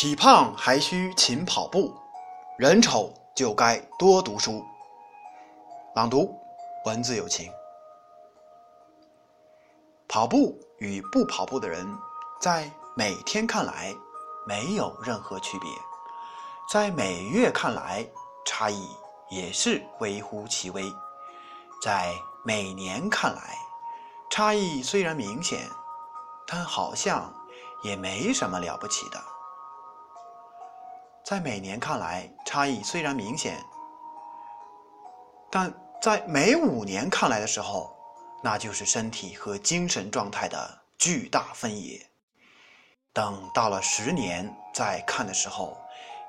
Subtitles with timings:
[0.00, 1.92] 体胖还需勤跑步，
[2.56, 4.64] 人丑就该多读书。
[5.96, 6.32] 朗读，
[6.86, 7.50] 文字有情。
[10.06, 11.84] 跑步与不跑步的人，
[12.40, 13.92] 在每天看来
[14.46, 15.68] 没有任何区别，
[16.70, 18.06] 在每月看来
[18.46, 18.88] 差异
[19.28, 20.84] 也是微乎其微，
[21.82, 23.58] 在每年看来
[24.30, 25.68] 差异虽然明显，
[26.46, 27.34] 但好像
[27.82, 29.20] 也没什么了不起的。
[31.28, 33.62] 在每年看来，差异虽然明显，
[35.50, 35.70] 但
[36.00, 37.94] 在每五年看来的时候，
[38.42, 42.00] 那就是身体和精神状态的巨大分野。
[43.12, 45.76] 等到了十年再看的时候，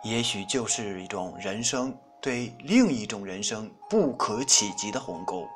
[0.03, 5.47] 也许就是一种人生对另一种人生不可企及的鸿沟。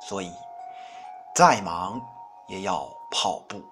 [0.00, 0.32] 所以，
[1.36, 2.04] 再忙
[2.48, 3.62] 也要跑步。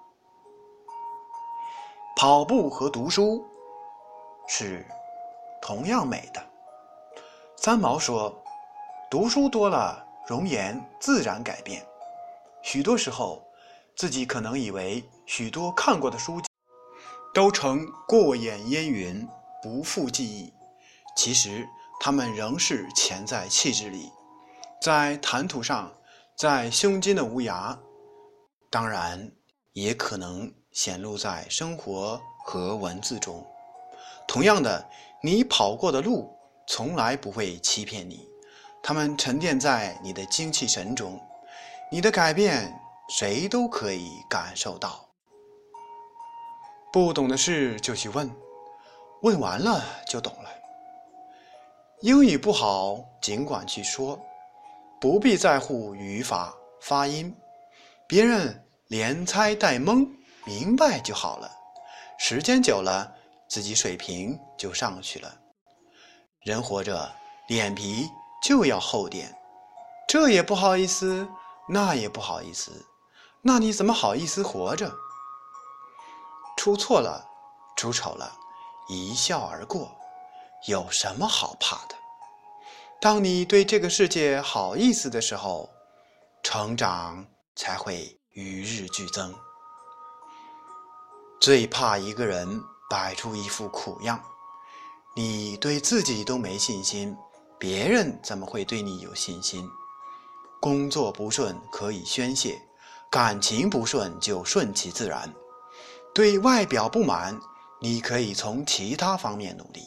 [2.15, 3.45] 跑步和读书。
[4.47, 4.85] 是
[5.61, 6.41] 同样美的。
[7.57, 8.43] 三毛说
[9.09, 11.85] ：“读书多了，容颜自然改变。
[12.61, 13.43] 许多时候，
[13.95, 16.41] 自己可能以为许多看过的书
[17.33, 19.27] 都成过眼烟云，
[19.63, 20.53] 不复记忆。
[21.15, 21.67] 其实，
[21.99, 24.11] 他们仍是潜在气质里，
[24.81, 25.91] 在谈吐上，
[26.37, 27.77] 在胸襟的无涯。
[28.69, 29.31] 当然，
[29.71, 33.43] 也可能显露在生活和文字中。”
[34.27, 34.89] 同样的，
[35.21, 36.35] 你跑过的路
[36.67, 38.27] 从来不会欺骗你，
[38.83, 41.19] 它们沉淀在你的精气神中。
[41.91, 42.73] 你的改变，
[43.07, 45.07] 谁都可以感受到。
[46.91, 48.29] 不懂的事就去问，
[49.21, 50.49] 问完了就懂了。
[52.01, 54.19] 英语不好，尽管去说，
[54.99, 57.33] 不必在乎语法、发音，
[58.07, 60.07] 别人连猜带蒙，
[60.45, 61.49] 明白就好了。
[62.17, 63.15] 时间久了。
[63.47, 65.33] 自己水平就上去了。
[66.41, 67.11] 人活着，
[67.47, 68.07] 脸皮
[68.43, 69.35] 就要厚点，
[70.07, 71.27] 这也不好意思，
[71.67, 72.85] 那也不好意思，
[73.41, 74.91] 那你怎么好意思活着？
[76.57, 77.27] 出错了，
[77.75, 78.31] 出丑了，
[78.87, 79.95] 一笑而过，
[80.67, 81.95] 有什么好怕的？
[83.01, 85.69] 当你对这个世界好意思的时候，
[86.43, 87.25] 成长
[87.55, 89.33] 才会与日俱增。
[91.41, 92.61] 最怕一个人。
[92.89, 94.23] 摆出一副苦样，
[95.15, 97.17] 你对自己都没信心，
[97.57, 99.67] 别人怎么会对你有信心？
[100.61, 102.61] 工作不顺可以宣泄，
[103.09, 105.33] 感情不顺就顺其自然。
[106.13, 107.39] 对外表不满，
[107.81, 109.81] 你可以从其他方面努力；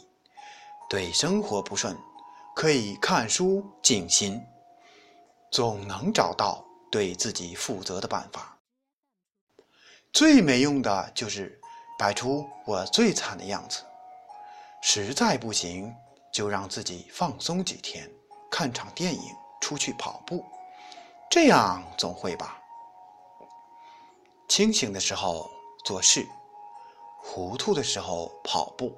[0.90, 1.96] 对生活不顺，
[2.54, 4.40] 可以看书静心，
[5.52, 8.58] 总能找到对自己负责的办法。
[10.12, 11.60] 最没用的就是。
[11.98, 13.82] 摆出我最惨的样子，
[14.80, 15.92] 实在不行
[16.32, 18.08] 就让自己放松几天，
[18.48, 19.20] 看场电影，
[19.60, 20.44] 出去跑步，
[21.28, 22.56] 这样总会吧。
[24.48, 25.50] 清醒的时候
[25.84, 26.24] 做事，
[27.20, 28.96] 糊涂的时候跑步，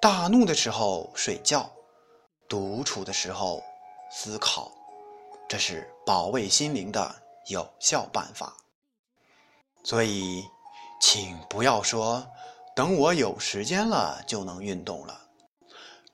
[0.00, 1.70] 大怒的时候睡觉，
[2.48, 3.62] 独处的时候
[4.10, 4.72] 思考，
[5.48, 7.14] 这是保卫心灵的
[7.46, 8.56] 有效办法。
[9.84, 10.44] 所以。
[11.00, 12.30] 请不要说，
[12.76, 15.18] 等我有时间了就能运动了，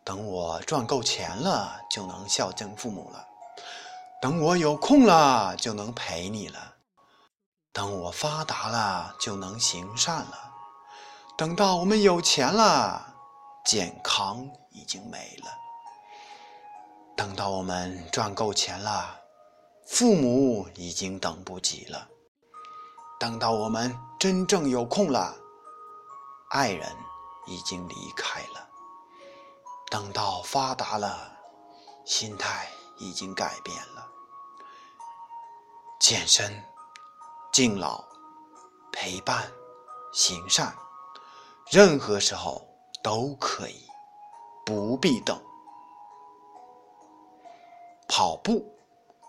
[0.05, 3.27] 等我赚够钱了就能孝敬父母了，
[4.23, 6.77] 等我有空了就能陪你了，
[7.73, 10.53] 等我发达了就能行善了，
[11.37, 13.15] 等到我们有钱了，
[13.65, 15.51] 健康已经没了，
[17.17, 19.21] 等到我们赚够钱了，
[19.85, 22.09] 父母已经等不及了。
[23.19, 25.35] 等到我们真正有空了，
[26.51, 26.95] 爱人
[27.47, 28.69] 已经离开了；
[29.91, 31.33] 等到发达了，
[32.05, 32.69] 心态
[32.99, 34.07] 已经改变了。
[35.99, 36.63] 健身、
[37.51, 38.05] 敬老、
[38.93, 39.51] 陪伴、
[40.13, 40.77] 行善，
[41.71, 42.69] 任何时候
[43.03, 43.89] 都可以，
[44.67, 45.43] 不必等。
[48.07, 48.79] 跑步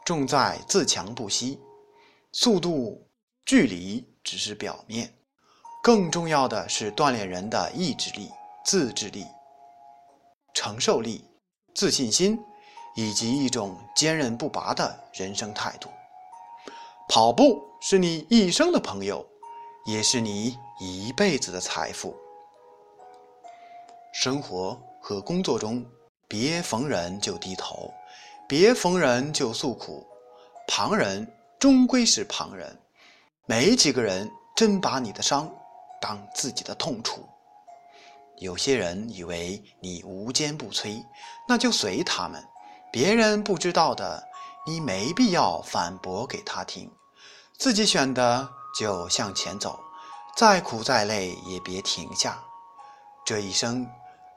[0.04, 1.64] 重在自强不息，
[2.34, 3.07] 速度。
[3.48, 5.10] 距离只是表面，
[5.82, 8.30] 更重要的是锻炼人的意志力、
[8.66, 9.26] 自制力、
[10.54, 11.24] 承受力、
[11.74, 12.38] 自信心，
[12.98, 15.90] 以及一种坚韧不拔的人生态度。
[17.08, 19.26] 跑步是你一生的朋友，
[19.86, 22.14] 也是你一辈子的财富。
[24.14, 25.86] 生活和工作中，
[26.28, 27.94] 别逢人就低头，
[28.46, 30.06] 别逢人就诉苦，
[30.68, 31.26] 旁人
[31.58, 32.78] 终归是旁人。
[33.50, 35.50] 没几个人真把你的伤
[36.02, 37.26] 当自己的痛楚。
[38.40, 41.02] 有些人以为你无坚不摧，
[41.48, 42.46] 那就随他们。
[42.92, 44.22] 别人不知道的，
[44.66, 46.92] 你没必要反驳给他听。
[47.58, 49.80] 自己选的就向前走，
[50.36, 52.44] 再苦再累也别停下。
[53.26, 53.90] 这一生，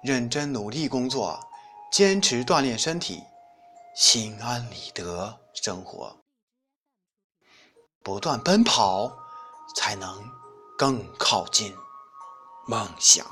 [0.04, 1.38] 认真努力工作，
[1.90, 3.20] 坚持锻炼身体，
[3.96, 6.16] 心安理得生活。
[8.02, 9.12] 不断奔跑，
[9.76, 10.22] 才能
[10.76, 11.76] 更靠近
[12.66, 13.26] 梦想。